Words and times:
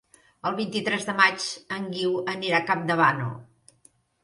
El 0.49 0.55
vint-i-tres 0.59 1.05
de 1.09 1.15
maig 1.19 1.45
en 1.77 1.85
Guiu 1.97 2.17
anirà 2.35 2.63
a 2.65 2.69
Campdevànol. 2.73 3.39